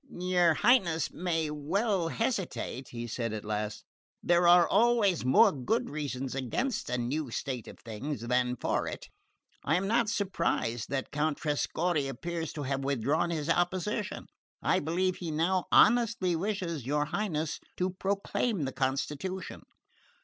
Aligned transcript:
"Your 0.09 0.55
Highness 0.55 1.11
may 1.13 1.51
well 1.51 2.07
hesitate," 2.07 2.87
he 2.87 3.05
said 3.05 3.33
at 3.33 3.45
last. 3.45 3.83
"There 4.23 4.47
are 4.47 4.67
always 4.67 5.23
more 5.23 5.51
good 5.51 5.91
reasons 5.91 6.33
against 6.33 6.89
a 6.89 6.97
new 6.97 7.29
state 7.29 7.67
of 7.67 7.77
things 7.77 8.21
than 8.21 8.55
for 8.55 8.87
it. 8.87 9.09
I 9.63 9.75
am 9.75 9.87
not 9.87 10.09
surprised 10.09 10.89
that 10.89 11.11
Count 11.11 11.37
Trescorre 11.37 12.07
appears 12.09 12.51
to 12.53 12.63
have 12.63 12.83
withdrawn 12.83 13.29
his 13.29 13.47
opposition. 13.47 14.25
I 14.59 14.79
believe 14.79 15.17
he 15.17 15.29
now 15.29 15.65
honestly 15.71 16.35
wishes 16.35 16.83
your 16.83 17.05
Highness 17.05 17.59
to 17.77 17.91
proclaim 17.91 18.63
the 18.63 18.71
constitution." 18.73 19.61